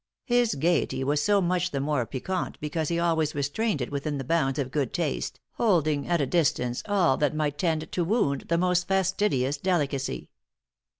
[0.25, 4.23] His gaiety was so much the more piquant because he always restrained it within the
[4.23, 8.57] bounds of good taste, holding at a distance all that might tend to wound the
[8.57, 10.31] most fastidious delicacy.